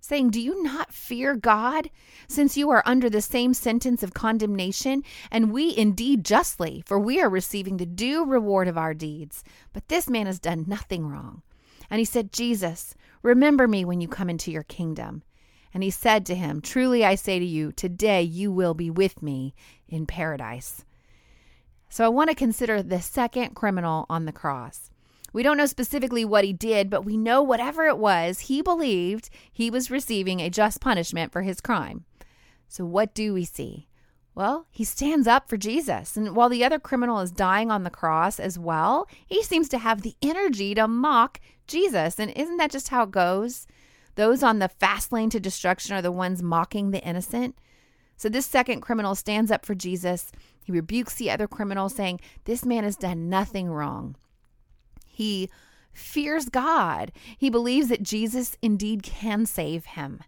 saying, 0.00 0.30
Do 0.30 0.40
you 0.40 0.62
not 0.62 0.92
fear 0.92 1.36
God, 1.36 1.90
since 2.26 2.56
you 2.56 2.70
are 2.70 2.82
under 2.86 3.10
the 3.10 3.20
same 3.20 3.54
sentence 3.54 4.02
of 4.02 4.14
condemnation? 4.14 5.04
And 5.30 5.52
we 5.52 5.76
indeed 5.76 6.24
justly, 6.24 6.82
for 6.86 6.98
we 6.98 7.20
are 7.20 7.28
receiving 7.28 7.76
the 7.76 7.86
due 7.86 8.24
reward 8.24 8.68
of 8.68 8.78
our 8.78 8.94
deeds. 8.94 9.44
But 9.72 9.88
this 9.88 10.08
man 10.08 10.26
has 10.26 10.38
done 10.38 10.64
nothing 10.66 11.06
wrong. 11.06 11.42
And 11.90 11.98
he 11.98 12.04
said, 12.04 12.32
Jesus, 12.32 12.94
remember 13.22 13.66
me 13.68 13.84
when 13.84 14.00
you 14.00 14.08
come 14.08 14.30
into 14.30 14.50
your 14.50 14.62
kingdom. 14.62 15.22
And 15.72 15.82
he 15.82 15.90
said 15.90 16.26
to 16.26 16.34
him, 16.34 16.60
Truly 16.60 17.04
I 17.04 17.14
say 17.14 17.38
to 17.38 17.44
you, 17.44 17.72
today 17.72 18.22
you 18.22 18.50
will 18.50 18.74
be 18.74 18.90
with 18.90 19.22
me 19.22 19.54
in 19.88 20.06
paradise. 20.06 20.84
So 21.88 22.04
I 22.04 22.08
want 22.08 22.30
to 22.30 22.36
consider 22.36 22.82
the 22.82 23.00
second 23.00 23.54
criminal 23.54 24.06
on 24.08 24.24
the 24.24 24.32
cross. 24.32 24.90
We 25.32 25.42
don't 25.42 25.56
know 25.56 25.66
specifically 25.66 26.24
what 26.24 26.44
he 26.44 26.52
did, 26.52 26.90
but 26.90 27.04
we 27.04 27.16
know 27.16 27.42
whatever 27.42 27.86
it 27.86 27.98
was, 27.98 28.40
he 28.40 28.62
believed 28.62 29.30
he 29.52 29.70
was 29.70 29.90
receiving 29.90 30.40
a 30.40 30.50
just 30.50 30.80
punishment 30.80 31.32
for 31.32 31.42
his 31.42 31.60
crime. 31.60 32.04
So, 32.68 32.84
what 32.84 33.14
do 33.14 33.34
we 33.34 33.44
see? 33.44 33.88
Well, 34.34 34.66
he 34.70 34.84
stands 34.84 35.26
up 35.26 35.48
for 35.48 35.56
Jesus. 35.56 36.16
And 36.16 36.34
while 36.36 36.48
the 36.48 36.64
other 36.64 36.78
criminal 36.78 37.20
is 37.20 37.32
dying 37.32 37.70
on 37.70 37.82
the 37.82 37.90
cross 37.90 38.38
as 38.38 38.58
well, 38.58 39.08
he 39.26 39.42
seems 39.42 39.68
to 39.70 39.78
have 39.78 40.02
the 40.02 40.14
energy 40.22 40.74
to 40.74 40.86
mock 40.86 41.40
Jesus. 41.66 42.18
And 42.18 42.30
isn't 42.36 42.56
that 42.58 42.70
just 42.70 42.88
how 42.88 43.04
it 43.04 43.10
goes? 43.10 43.66
Those 44.14 44.42
on 44.42 44.58
the 44.58 44.68
fast 44.68 45.12
lane 45.12 45.30
to 45.30 45.40
destruction 45.40 45.94
are 45.94 46.02
the 46.02 46.12
ones 46.12 46.42
mocking 46.42 46.90
the 46.90 47.02
innocent. 47.02 47.56
So 48.16 48.28
this 48.28 48.46
second 48.46 48.82
criminal 48.82 49.14
stands 49.14 49.50
up 49.50 49.64
for 49.64 49.74
Jesus. 49.74 50.30
He 50.62 50.72
rebukes 50.72 51.14
the 51.14 51.30
other 51.30 51.48
criminal, 51.48 51.88
saying, 51.88 52.20
This 52.44 52.64
man 52.64 52.84
has 52.84 52.96
done 52.96 53.28
nothing 53.28 53.70
wrong. 53.70 54.16
He 55.20 55.50
fears 55.92 56.48
God. 56.48 57.12
He 57.36 57.50
believes 57.50 57.88
that 57.88 58.02
Jesus 58.02 58.56
indeed 58.62 59.02
can 59.02 59.44
save 59.44 59.84
him. 59.84 60.20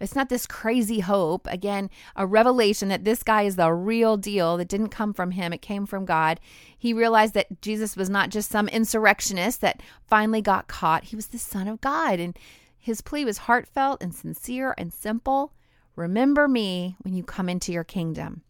It's 0.00 0.16
not 0.16 0.28
this 0.28 0.44
crazy 0.44 0.98
hope. 0.98 1.46
Again, 1.48 1.88
a 2.16 2.26
revelation 2.26 2.88
that 2.88 3.04
this 3.04 3.22
guy 3.22 3.42
is 3.42 3.54
the 3.54 3.72
real 3.72 4.16
deal 4.16 4.56
that 4.56 4.66
didn't 4.66 4.88
come 4.88 5.12
from 5.14 5.30
him, 5.30 5.52
it 5.52 5.62
came 5.62 5.86
from 5.86 6.04
God. 6.04 6.40
He 6.76 6.92
realized 6.92 7.34
that 7.34 7.62
Jesus 7.62 7.96
was 7.96 8.10
not 8.10 8.30
just 8.30 8.50
some 8.50 8.66
insurrectionist 8.66 9.60
that 9.60 9.80
finally 10.04 10.42
got 10.42 10.66
caught, 10.66 11.04
he 11.04 11.14
was 11.14 11.28
the 11.28 11.38
Son 11.38 11.68
of 11.68 11.80
God. 11.80 12.18
And 12.18 12.36
his 12.76 13.02
plea 13.02 13.24
was 13.24 13.38
heartfelt 13.38 14.02
and 14.02 14.12
sincere 14.12 14.74
and 14.76 14.92
simple. 14.92 15.52
Remember 15.94 16.48
me 16.48 16.96
when 17.02 17.14
you 17.14 17.22
come 17.22 17.48
into 17.48 17.70
your 17.70 17.84
kingdom. 17.84 18.42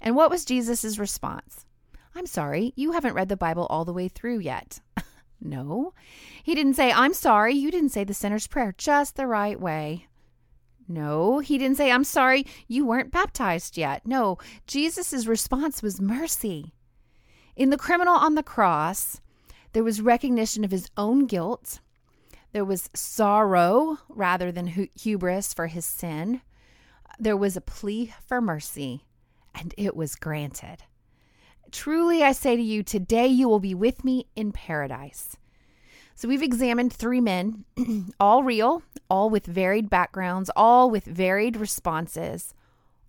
And 0.00 0.16
what 0.16 0.30
was 0.30 0.46
Jesus' 0.46 0.96
response? 0.96 1.66
I'm 2.14 2.24
sorry, 2.24 2.72
you 2.74 2.92
haven't 2.92 3.12
read 3.12 3.28
the 3.28 3.36
Bible 3.36 3.66
all 3.68 3.84
the 3.84 3.92
way 3.92 4.08
through 4.08 4.38
yet. 4.38 4.80
no. 5.40 5.92
He 6.42 6.54
didn't 6.54 6.74
say, 6.74 6.92
I'm 6.92 7.14
sorry, 7.14 7.54
you 7.54 7.70
didn't 7.70 7.90
say 7.90 8.04
the 8.04 8.14
sinner's 8.14 8.46
prayer 8.46 8.74
just 8.76 9.16
the 9.16 9.26
right 9.26 9.60
way. 9.60 10.06
No, 10.88 11.40
he 11.40 11.58
didn't 11.58 11.76
say, 11.76 11.90
I'm 11.90 12.04
sorry, 12.04 12.46
you 12.68 12.86
weren't 12.86 13.10
baptized 13.10 13.76
yet. 13.76 14.06
No, 14.06 14.38
Jesus' 14.66 15.26
response 15.26 15.82
was 15.82 16.00
mercy. 16.00 16.72
In 17.56 17.70
the 17.70 17.76
criminal 17.76 18.14
on 18.14 18.34
the 18.34 18.42
cross, 18.42 19.20
there 19.72 19.82
was 19.82 20.00
recognition 20.00 20.64
of 20.64 20.70
his 20.70 20.88
own 20.96 21.26
guilt. 21.26 21.80
There 22.52 22.64
was 22.64 22.88
sorrow 22.94 23.98
rather 24.08 24.52
than 24.52 24.88
hubris 24.94 25.52
for 25.52 25.66
his 25.66 25.84
sin. 25.84 26.40
There 27.18 27.36
was 27.36 27.56
a 27.56 27.60
plea 27.60 28.14
for 28.26 28.40
mercy, 28.40 29.04
and 29.54 29.74
it 29.76 29.96
was 29.96 30.14
granted. 30.14 30.84
Truly, 31.72 32.22
I 32.22 32.32
say 32.32 32.56
to 32.56 32.62
you, 32.62 32.82
today 32.82 33.26
you 33.26 33.48
will 33.48 33.60
be 33.60 33.74
with 33.74 34.04
me 34.04 34.26
in 34.34 34.52
paradise. 34.52 35.36
So 36.14 36.28
we've 36.28 36.42
examined 36.42 36.92
three 36.92 37.20
men, 37.20 37.64
all 38.20 38.42
real, 38.42 38.82
all 39.10 39.28
with 39.28 39.44
varied 39.44 39.90
backgrounds, 39.90 40.50
all 40.56 40.90
with 40.90 41.04
varied 41.04 41.56
responses, 41.56 42.54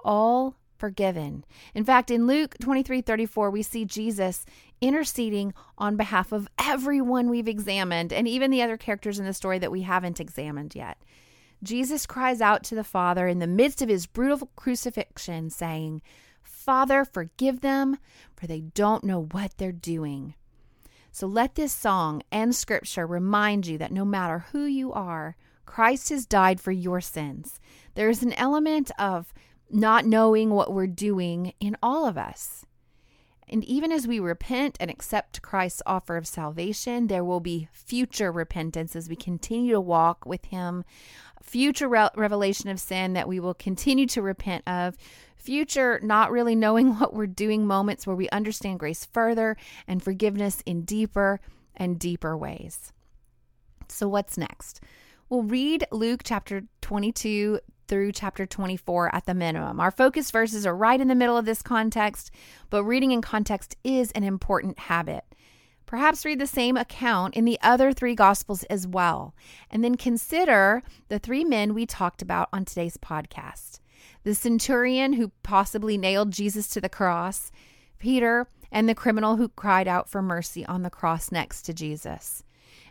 all 0.04 0.56
forgiven. 0.78 1.46
In 1.74 1.86
fact, 1.86 2.12
in 2.12 2.28
Luke 2.28 2.56
23 2.60 3.02
34, 3.02 3.50
we 3.50 3.64
see 3.64 3.86
Jesus 3.86 4.46
interceding 4.82 5.54
on 5.78 5.96
behalf 5.96 6.32
of 6.32 6.48
everyone 6.60 7.30
we've 7.30 7.48
examined 7.48 8.12
and 8.12 8.28
even 8.28 8.52
the 8.52 8.62
other 8.62 8.78
characters 8.78 9.20
in 9.20 9.26
the 9.26 9.34
story 9.34 9.58
that 9.60 9.72
we 9.72 9.82
haven't 9.84 10.20
examined 10.20 10.76
yet. 10.76 10.98
Jesus 11.64 12.06
cries 12.06 12.42
out 12.42 12.64
to 12.66 12.76
the 12.76 12.84
Father 12.84 13.28
in 13.28 13.40
the 13.40 13.48
midst 13.48 13.82
of 13.82 13.90
his 13.90 14.06
brutal 14.06 14.50
crucifixion, 14.56 15.50
saying, 15.50 16.02
Father, 16.68 17.06
forgive 17.06 17.62
them, 17.62 17.98
for 18.36 18.46
they 18.46 18.60
don't 18.60 19.06
know 19.06 19.24
what 19.32 19.54
they're 19.58 19.72
doing. 19.72 20.36
So 21.14 21.26
let 21.26 21.56
this 21.56 21.72
song 21.72 22.24
and 22.30 22.54
scripture 22.54 23.08
remind 23.08 23.66
you 23.66 23.78
that 23.78 23.94
no 23.94 24.04
matter 24.04 24.40
who 24.52 24.66
you 24.66 24.92
are, 24.92 25.38
Christ 25.66 26.10
has 26.10 26.26
died 26.26 26.60
for 26.60 26.74
your 26.74 27.00
sins. 27.00 27.62
There's 27.96 28.22
an 28.22 28.34
element 28.34 28.92
of 29.00 29.34
not 29.72 30.06
knowing 30.06 30.50
what 30.50 30.74
we're 30.74 30.88
doing 30.88 31.54
in 31.62 31.78
all 31.82 32.06
of 32.06 32.18
us. 32.18 32.66
And 33.48 33.64
even 33.64 33.94
as 33.94 34.06
we 34.06 34.20
repent 34.20 34.76
and 34.82 34.92
accept 34.92 35.42
Christ's 35.42 35.82
offer 35.86 36.18
of 36.18 36.28
salvation, 36.28 37.08
there 37.08 37.24
will 37.24 37.40
be 37.40 37.70
future 37.72 38.30
repentance 38.30 38.94
as 38.94 39.08
we 39.08 39.16
continue 39.16 39.72
to 39.72 39.80
walk 39.80 40.26
with 40.26 40.44
Him, 40.44 40.84
future 41.42 41.88
re- 41.88 42.10
revelation 42.16 42.70
of 42.70 42.82
sin 42.82 43.14
that 43.14 43.30
we 43.30 43.40
will 43.40 43.54
continue 43.54 44.06
to 44.08 44.22
repent 44.22 44.68
of, 44.68 44.98
future 45.38 46.00
not 46.04 46.32
really 46.32 46.56
knowing 46.56 46.94
what 47.00 47.14
we're 47.14 47.28
doing 47.28 47.66
moments 47.66 48.06
where 48.06 48.16
we 48.16 48.30
understand 48.30 48.80
grace 48.80 49.06
further 49.06 49.56
and 49.88 50.04
forgiveness 50.04 50.62
in 50.66 50.84
deeper 50.84 51.40
and 51.76 52.00
deeper 52.00 52.36
ways. 52.36 52.92
So, 53.88 54.08
what's 54.08 54.38
next? 54.38 54.82
We'll 55.30 55.44
read 55.44 55.86
Luke 55.92 56.22
chapter 56.24 56.64
22 56.82 57.60
through 57.88 58.12
chapter 58.12 58.46
24 58.46 59.14
at 59.16 59.26
the 59.26 59.34
minimum. 59.34 59.80
Our 59.80 59.92
focus 59.92 60.32
verses 60.32 60.66
are 60.66 60.76
right 60.76 61.00
in 61.00 61.08
the 61.08 61.16
middle 61.16 61.38
of 61.38 61.46
this 61.46 61.62
context, 61.62 62.32
but 62.70 62.84
reading 62.84 63.12
in 63.12 63.22
context 63.22 63.78
is 63.84 64.12
an 64.12 64.24
important 64.24 64.78
habit. 64.80 65.24
Perhaps 65.86 66.26
read 66.26 66.40
the 66.40 66.48
same 66.48 66.76
account 66.76 67.34
in 67.36 67.46
the 67.46 67.58
other 67.62 67.94
three 67.94 68.14
Gospels 68.14 68.64
as 68.64 68.86
well, 68.86 69.34
and 69.72 69.84
then 69.84 69.96
consider 69.96 70.84
the 71.08 71.18
three 71.18 71.46
men 71.46 71.74
we 71.74 71.86
talked 71.86 72.22
about 72.22 72.50
on 72.52 72.66
today's 72.66 72.98
podcast 72.98 73.80
the 74.24 74.36
centurion 74.36 75.14
who 75.14 75.32
possibly 75.44 75.98
nailed 75.98 76.32
Jesus 76.32 76.68
to 76.70 76.82
the 76.82 76.90
cross, 76.90 77.52
Peter, 78.00 78.48
and 78.72 78.88
the 78.88 78.96
criminal 78.96 79.38
who 79.38 79.50
cried 79.50 79.88
out 79.88 80.10
for 80.10 80.22
mercy 80.22 80.66
on 80.66 80.84
the 80.84 80.90
cross 80.90 81.32
next 81.32 81.64
to 81.64 81.74
Jesus. 81.74 82.44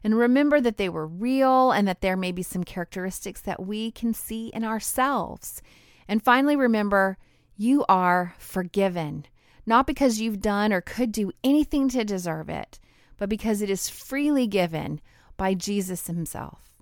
And 0.03 0.17
remember 0.17 0.61
that 0.61 0.77
they 0.77 0.89
were 0.89 1.07
real 1.07 1.73
and 1.73 1.87
that 1.89 2.01
there 2.01 2.17
may 2.17 2.33
be 2.33 2.43
some 2.43 2.65
characteristics 2.65 3.41
that 3.43 3.67
we 3.67 3.91
can 3.91 4.15
see 4.15 4.49
in 4.49 4.65
ourselves. 4.65 5.63
And 6.09 6.23
finally, 6.23 6.57
remember 6.57 7.19
you 7.57 7.85
are 7.89 8.35
forgiven, 8.39 9.27
not 9.65 9.87
because 9.87 10.21
you've 10.21 10.41
done 10.41 10.73
or 10.73 10.81
could 10.81 11.11
do 11.13 11.33
anything 11.43 11.89
to 11.91 12.05
deserve 12.05 12.49
it, 12.49 12.79
but 13.17 13.29
because 13.29 13.63
it 13.63 13.71
is 13.71 13.89
freely 13.89 14.47
given 14.47 15.01
by 15.37 15.55
Jesus 15.55 16.07
Himself. 16.07 16.76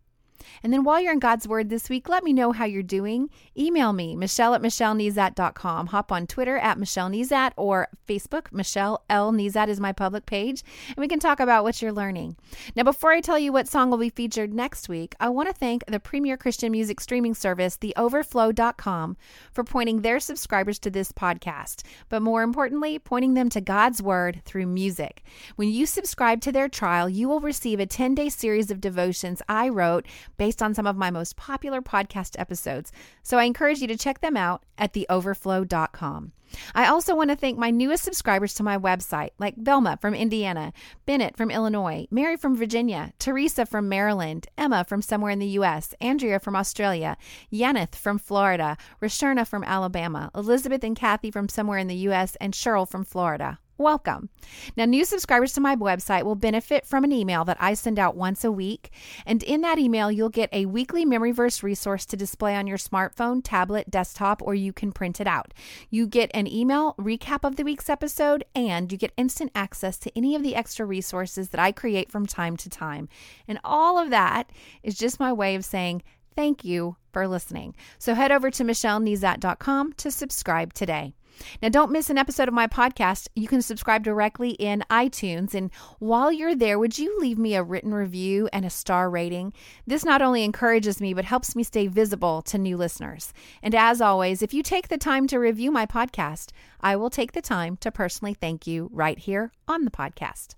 And 0.63 0.73
then 0.73 0.85
while 0.85 1.01
you're 1.01 1.13
in 1.13 1.19
God's 1.19 1.49
Word 1.49 1.69
this 1.69 1.89
week, 1.89 2.09
let 2.09 2.25
me 2.25 2.33
know 2.33 2.53
how 2.53 2.65
you're 2.65 2.83
doing. 2.83 3.31
Email 3.57 3.93
me, 3.93 4.17
Michelle 4.17 4.55
at 4.55 4.63
MichelleNezat.com. 4.63 5.89
Hop 5.89 6.13
on 6.13 6.27
Twitter 6.27 6.57
at 6.57 6.79
Michelle 6.79 7.11
Nezat 7.11 7.53
or 7.57 7.89
Facebook, 8.09 8.53
Michelle 8.53 9.03
L. 9.09 9.33
Nezat 9.33 9.69
is 9.69 9.81
my 9.81 9.93
public 9.93 10.27
page, 10.27 10.63
and 10.89 10.99
we 10.99 11.09
can 11.09 11.19
talk 11.19 11.41
about 11.41 11.65
what 11.65 11.81
you're 11.81 11.93
learning. 11.93 12.37
Now, 12.77 12.83
before 12.83 13.13
I 13.13 13.21
tell 13.21 13.39
you 13.39 13.53
what 13.53 13.69
song 13.69 13.91
will 13.91 13.99
be 13.99 14.11
featured 14.11 14.53
next 14.53 14.89
week, 14.89 15.15
I 15.21 15.29
want 15.29 15.49
to 15.49 15.55
thank 15.55 15.85
the 15.87 16.01
premier 16.01 16.37
Christian 16.37 16.73
music 16.73 17.01
streaming 17.01 17.35
service, 17.35 17.77
theoverflow.com, 17.79 19.17
for 19.53 19.65
pointing 19.65 20.03
their 20.03 20.21
subscribers 20.21 20.79
to 20.81 20.91
this 20.91 21.13
podcast, 21.13 21.83
but 22.09 22.23
more 22.23 22.43
importantly, 22.43 22.99
pointing 22.99 23.35
them 23.35 23.49
to 23.51 23.61
God's 23.61 24.03
Word 24.03 24.43
through 24.45 24.67
music. 24.67 25.23
When 25.57 25.69
you 25.69 25.87
subscribe 25.87 26.41
to 26.43 26.53
their 26.53 26.69
trial, 26.69 27.09
you 27.09 27.29
will 27.29 27.41
receive 27.41 27.81
a 27.81 27.87
10 27.87 28.15
day 28.15 28.29
series 28.29 28.71
of 28.71 28.81
devotions 28.81 29.43
I 29.49 29.69
wrote 29.69 30.07
based 30.37 30.63
on 30.63 30.75
some 30.75 30.87
of 30.87 30.97
my 30.97 31.11
most 31.11 31.37
popular 31.37 31.81
podcast 31.81 32.39
episodes. 32.39 32.93
So 33.23 33.39
I 33.39 33.45
encourage 33.45 33.81
you 33.81 33.87
to 33.89 33.97
check 33.97 34.21
them 34.21 34.37
out 34.37 34.65
at 34.79 34.93
theoverflow.com. 34.93 36.33
I 36.75 36.87
also 36.87 37.15
want 37.15 37.31
to 37.31 37.37
thank 37.37 37.59
my 37.59 37.71
newest 37.71 38.05
subscribers 38.05 38.55
to 38.55 38.63
my 38.63 38.79
website, 38.79 39.31
like 39.39 39.57
Velma 39.57 39.99
from 40.01 40.15
Indiana, 40.15 40.73
Bennett 41.07 41.37
from 41.37 41.51
Illinois, 41.51 42.07
Mary 42.11 42.37
from 42.37 42.57
Virginia, 42.57 43.13
Teresa 43.19 43.67
from 43.67 43.89
Maryland, 43.89 44.47
Emma 44.57 44.85
from 44.85 45.03
somewhere 45.03 45.33
in 45.33 45.39
the 45.39 45.47
U.S., 45.47 45.95
Andrea 46.01 46.39
from 46.39 46.57
Australia, 46.57 47.17
Yaneth 47.53 47.95
from 47.95 48.19
Florida, 48.19 48.77
Rasherna 49.01 49.47
from 49.47 49.65
Alabama, 49.65 50.31
Elizabeth 50.35 50.85
and 50.85 50.97
Kathy 50.97 51.31
from 51.31 51.49
somewhere 51.49 51.79
in 51.79 51.89
the 51.89 51.95
U.S., 51.97 52.37
and 52.41 52.55
Cheryl 52.55 52.89
from 52.89 53.05
Florida. 53.05 53.59
Welcome. 53.77 54.29
Now, 54.77 54.85
new 54.85 55.05
subscribers 55.05 55.53
to 55.55 55.61
my 55.61 55.75
website 55.75 56.23
will 56.23 56.37
benefit 56.37 56.87
from 56.87 57.03
an 57.03 57.11
email 57.11 57.45
that 57.45 57.57
I 57.59 57.75
send 57.75 57.99
out 57.99 58.15
once 58.15 58.45
a 58.45 58.53
week. 58.53 58.91
And 59.27 59.43
in 59.43 59.63
that 59.63 59.81
email, 59.81 60.13
you'll 60.13 60.29
get 60.29 60.49
a 60.53 60.67
weekly 60.67 61.05
memory 61.05 61.33
verse 61.33 61.61
resource 61.61 62.07
to 62.07 62.17
display 62.17 62.55
on 62.55 62.69
your 62.69 62.79
smartphone, 62.79 63.41
tablet, 63.43 63.91
desktop, 63.91 64.43
or 64.43 64.55
you 64.55 64.73
can 64.73 64.93
print 64.93 65.21
it 65.21 65.27
out. 65.27 65.53
You 65.91 66.07
get 66.07 66.31
an 66.35 66.47
email 66.47 66.95
recap 67.01 67.41
of 67.43 67.57
the 67.57 67.65
week's 67.65 67.91
episode, 67.91 68.45
and 68.55 68.93
you 68.93 68.99
get 68.99 69.13
instant 69.17 69.51
access 69.57 69.99
to 69.99 70.17
any 70.17 70.37
of 70.37 70.45
the 70.45 70.55
extra 70.55 70.87
resources 70.87 71.49
that 71.49 71.61
I 71.61 71.73
create 71.73 72.13
from 72.13 72.27
time 72.27 72.57
to 72.59 72.71
time. 72.71 73.09
And 73.49 73.59
all 73.65 73.99
of 73.99 74.11
that 74.11 74.51
is 74.85 74.97
just 74.97 75.19
my 75.19 75.33
way 75.33 75.57
of 75.57 75.65
saying, 75.65 76.05
Thank 76.37 76.65
you 76.65 76.97
for 77.13 77.29
listening. 77.29 77.77
So 77.99 78.15
head 78.15 78.33
over 78.33 78.51
to 78.51 78.65
michellenezat.com 78.65 79.93
to 79.95 80.11
subscribe 80.11 80.73
today. 80.75 81.15
Now, 81.63 81.69
don't 81.69 81.93
miss 81.93 82.11
an 82.11 82.19
episode 82.19 82.49
of 82.49 82.55
my 82.55 82.67
podcast. 82.67 83.29
You 83.35 83.49
can 83.49 83.63
subscribe 83.63 84.03
directly 84.03 84.51
in 84.51 84.85
iTunes. 84.91 85.55
And 85.55 85.71
while 85.99 86.33
you're 86.33 86.55
there, 86.55 86.79
would 86.79 86.99
you 86.99 87.19
leave 87.21 87.39
me 87.39 87.55
a 87.55 87.63
written 87.63 87.95
review 87.95 88.49
and 88.53 88.65
a 88.65 88.71
star 88.71 89.11
rating? 89.11 89.53
This 89.87 90.05
not 90.05 90.23
only 90.23 90.45
encourages 90.45 91.01
me, 91.01 91.15
but 91.15 91.25
helps 91.25 91.55
me 91.55 91.63
stay 91.63 91.87
visible 91.87 92.43
to 92.43 92.59
new 92.59 92.77
listeners. 92.77 93.33
And 93.63 93.75
as 93.75 94.01
always, 94.01 94.43
if 94.43 94.55
you 94.55 94.63
take 94.63 94.89
the 94.89 94.99
time 94.99 95.27
to 95.29 95.39
review 95.39 95.71
my 95.71 95.87
podcast, 95.87 96.51
I 96.81 96.97
will 96.97 97.11
take 97.11 97.33
the 97.33 97.43
time 97.43 97.77
to 97.79 97.91
personally 97.91 98.35
thank 98.35 98.67
you 98.67 98.91
right 98.93 99.19
here 99.19 99.53
on 99.69 99.85
the 99.85 99.91
podcast. 99.91 100.55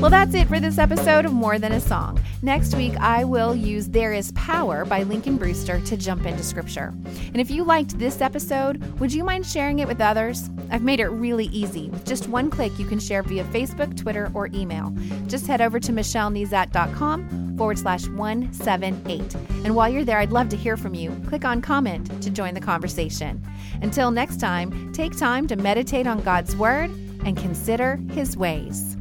Well, 0.00 0.10
that's 0.10 0.32
it 0.36 0.46
for 0.46 0.60
this 0.60 0.78
episode 0.78 1.24
of 1.24 1.32
More 1.32 1.58
Than 1.58 1.72
a 1.72 1.80
Song. 1.80 2.20
Next 2.40 2.76
week, 2.76 2.96
I 3.00 3.24
will 3.24 3.56
use 3.56 3.88
There 3.88 4.12
Is 4.12 4.30
Power 4.30 4.84
by 4.84 5.02
Lincoln 5.02 5.36
Brewster 5.36 5.80
to 5.80 5.96
jump 5.96 6.24
into 6.24 6.44
scripture. 6.44 6.94
And 7.26 7.40
if 7.40 7.50
you 7.50 7.64
liked 7.64 7.98
this 7.98 8.20
episode, 8.20 8.80
would 9.00 9.12
you 9.12 9.24
mind 9.24 9.44
sharing 9.44 9.80
it 9.80 9.88
with 9.88 10.00
others? 10.00 10.50
I've 10.70 10.84
made 10.84 11.00
it 11.00 11.08
really 11.08 11.46
easy. 11.46 11.90
With 11.90 12.06
just 12.06 12.28
one 12.28 12.48
click, 12.48 12.78
you 12.78 12.86
can 12.86 13.00
share 13.00 13.24
via 13.24 13.42
Facebook, 13.46 13.96
Twitter, 13.96 14.30
or 14.34 14.46
email. 14.54 14.94
Just 15.26 15.48
head 15.48 15.60
over 15.60 15.80
to 15.80 15.92
michellenezat.com 15.92 17.56
forward 17.58 17.78
slash 17.80 18.06
178. 18.06 19.34
And 19.64 19.74
while 19.74 19.88
you're 19.88 20.04
there, 20.04 20.18
I'd 20.18 20.30
love 20.30 20.48
to 20.50 20.56
hear 20.56 20.76
from 20.76 20.94
you. 20.94 21.10
Click 21.26 21.44
on 21.44 21.60
comment 21.60 22.22
to 22.22 22.30
join 22.30 22.54
the 22.54 22.60
conversation. 22.60 23.44
Until 23.82 24.12
next 24.12 24.38
time, 24.38 24.92
take 24.92 25.18
time 25.18 25.48
to 25.48 25.56
meditate 25.56 26.06
on 26.06 26.20
God's 26.20 26.54
Word 26.54 26.90
and 27.24 27.36
consider 27.36 27.96
His 28.12 28.36
ways. 28.36 28.97